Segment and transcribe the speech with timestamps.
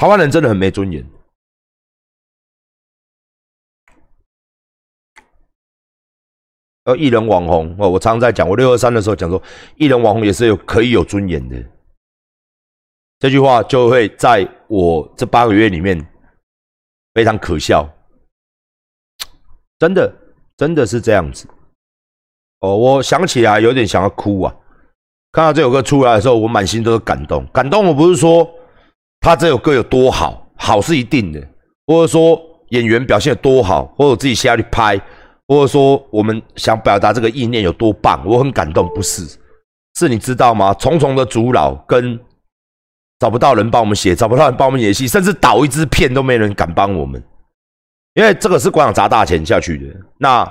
[0.00, 1.06] 台湾人真的很没尊严。
[6.84, 9.42] 呃，艺人网红哦，我常常在讲，我六二三的时候讲说，
[9.76, 11.62] 艺人网红也是有可以有尊严的。
[13.18, 16.02] 这句话就会在我这八个月里面
[17.12, 17.86] 非常可笑，
[19.78, 20.10] 真的，
[20.56, 21.46] 真的是这样子。
[22.60, 24.56] 哦，我想起来有点想要哭啊！
[25.30, 27.46] 看到这首歌出来的时候，我满心都是感动。
[27.52, 28.50] 感动，我不是说
[29.20, 31.40] 他这首歌有多好，好是一定的，
[31.86, 32.40] 或者说
[32.70, 35.00] 演员表现有多好，或者我自己下去拍。
[35.46, 38.88] 或者说，我们想表达这个意念有多棒，我很感动。
[38.94, 39.36] 不是，
[39.96, 40.72] 是你知道吗？
[40.74, 42.16] 重重的阻挠跟
[43.18, 47.20] 找不到人帮我们写，找不到人帮我们演戏，甚至导一支片都没人敢帮我们，
[48.14, 50.00] 因为这个是馆长砸大钱下去的。
[50.18, 50.48] 那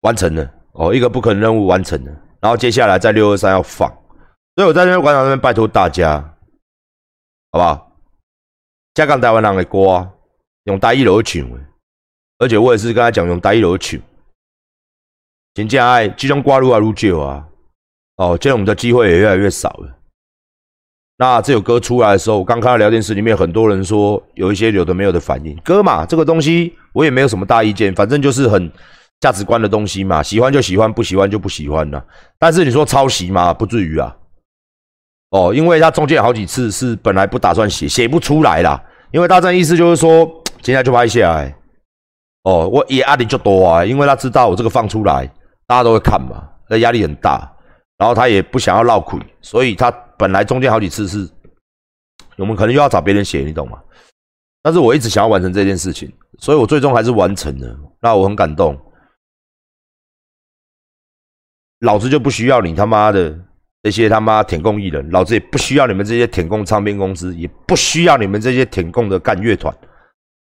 [0.00, 2.10] 完成了哦，一个不可能任务完成了。
[2.40, 3.88] 然后接下来在六二三要放，
[4.54, 6.20] 所以我在这边馆长这边拜托大家，
[7.50, 7.92] 好不好？
[8.94, 10.10] 加港台湾人的歌，
[10.64, 11.42] 用大一楼唱。
[12.38, 14.00] 而且我也是跟他讲用台语来唱，
[15.54, 17.48] 真正爱这种歌路啊愈少啊，
[18.16, 19.98] 哦，这种的机会也越来越少了。
[21.16, 25.56] 那这首歌出来的时候，我刚看到聊天室里面很多人说有一些有的没有的反应。
[25.62, 28.70] 歌嘛，这个东西我也没有什么大意见，反正就是很
[29.20, 32.04] 价值观的东西嘛，喜欢就喜欢，不喜欢就不喜欢了。
[32.38, 34.14] 但是你说抄袭嘛，不至于啊。
[35.32, 38.82] 哦，因为他中间好几次是本来不打算写，写不出来啦。
[39.12, 40.26] 因为大战意思就是说，
[40.60, 41.54] 今天就拍下来。
[42.44, 45.26] 哦，我也压力就多啊，因为他知道我这个放出来，
[45.66, 47.50] 大家都会看嘛，那压力很大。
[47.96, 51.28] 然后他也不想要闹亏，所以他本来中间好几次是，
[52.36, 53.80] 我们可能又要找别人写，你懂吗？
[54.62, 57.76] 但是我一直想要完成这件事情，所以我最终还是完成了。
[58.00, 58.78] 那我很感动，
[61.80, 63.36] 老子就不需要你他妈的
[63.82, 69.76] 这些他妈舔供艺人，老子也不需要你们这些舔供唱片公司，也不需要你们这些舔供的干乐团，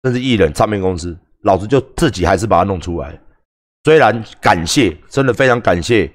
[0.04, 1.18] 甚至艺人唱片公司。
[1.44, 3.18] 老子就自己还是把它弄出来，
[3.86, 6.12] 虽然感谢，真的非常感谢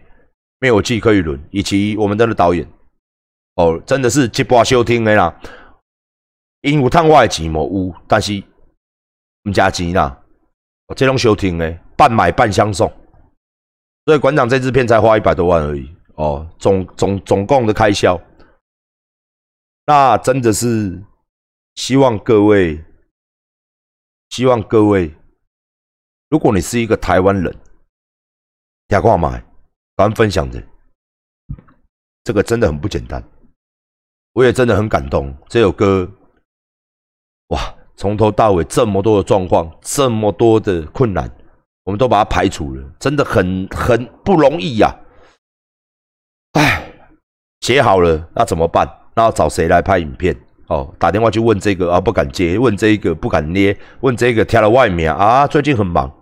[0.61, 2.69] 灭火器柯宇伦以及我们的导演，
[3.55, 5.35] 哦，真的是接波收听的啦，
[6.61, 8.35] 因有探外钱无有，但是
[9.45, 10.15] 唔加钱啦，
[10.95, 12.93] 这种收听的半买半相送，
[14.05, 18.21] 所以馆长这支片才花一百多万而已，哦，总总总共的开销，
[19.87, 21.03] 那真的是
[21.75, 22.85] 希望各位。
[24.31, 25.15] 希望各位，
[26.29, 27.57] 如果你是一个台湾人，
[28.89, 29.45] 听话买，
[29.95, 30.61] 刚分享的，
[32.25, 33.23] 这个真的很不简单，
[34.33, 35.33] 我也真的很感动。
[35.49, 36.11] 这首歌，
[37.49, 37.61] 哇，
[37.95, 41.31] 从头到尾这么多的状况，这么多的困难，
[41.85, 44.93] 我们都把它排除了，真的很很不容易呀。
[47.65, 48.87] 写好了，那怎么办？
[49.15, 50.37] 那要找谁来拍影片？
[50.67, 56.13] 哦，打电话去问这个啊，不敢接；问这个不敢捏；问这个挑了外面啊，最近很忙。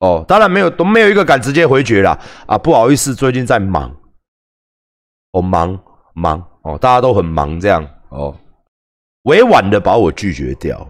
[0.00, 2.18] 哦，当然没有，都没有一个敢直接回绝啦。
[2.48, 3.94] 啊，不好意思，最近在忙。
[5.30, 5.80] 哦，忙
[6.12, 8.36] 忙哦，大家都很忙这样哦，
[9.22, 10.84] 委婉的把我拒绝掉，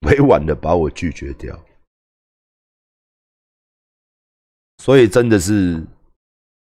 [0.00, 1.56] 委婉的把我拒绝掉。
[4.78, 5.80] 所以真的是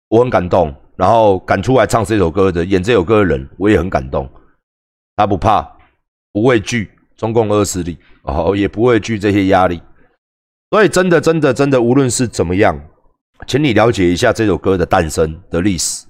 [0.07, 4.29] 我很感动，然后敢出来唱这首歌的，演这首歌的人，我也很感动。
[5.15, 5.61] 他不怕，
[6.31, 9.81] 不畏惧中共恶势力，哦，也不畏惧这些压力。
[10.71, 12.77] 所以，真的，真的，真的，无论是怎么样，
[13.47, 16.05] 请你了解一下这首歌的诞生的历史，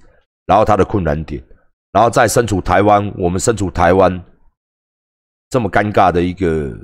[0.46, 1.40] 然后它的困难点，
[1.92, 4.20] 然后在身处台湾，我们身处台湾
[5.50, 6.76] 这么尴尬的一个、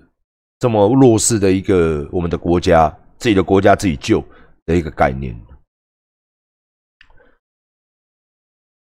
[0.60, 4.24] 这么弱势的一个我们的国家，自己的国家自己救
[4.66, 5.36] 的一个概念。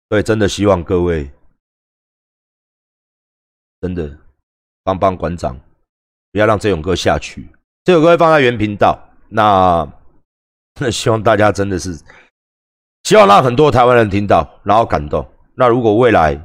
[0.09, 1.31] 所以，真的希望各位。
[3.81, 4.19] 真的，
[4.83, 5.57] 帮帮馆长，
[6.31, 7.47] 不要让这首歌下去。
[7.83, 8.99] 这首歌会放在原频道。
[9.29, 9.87] 那
[10.81, 11.93] 那 希望大家真的是，
[13.03, 15.25] 希望让很多台湾人听到，然后感动。
[15.55, 16.35] 那如果未来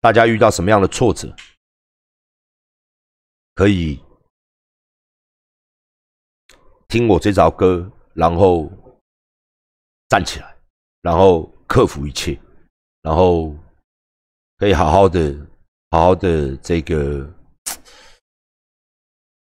[0.00, 1.34] 大家遇到什么样的挫折，
[3.54, 4.02] 可以
[6.88, 8.70] 听我这首歌，然后
[10.08, 10.56] 站起来，
[11.02, 12.38] 然后克服一切，
[13.02, 13.54] 然后
[14.56, 15.46] 可以好好的。
[15.90, 17.26] 好好的这个，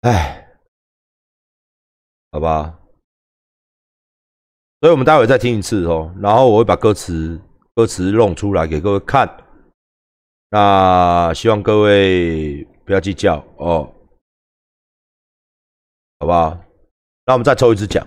[0.02, 0.46] 哎，
[2.32, 2.78] 好吧，
[4.82, 7.40] 所以我们待会再听一次哦，然后我会把歌词
[7.76, 9.26] 歌词弄出来给各位看，
[10.50, 13.90] 那希望各位不要计较哦，
[16.20, 16.62] 好不好？
[17.26, 18.06] 那我们再抽一支奖。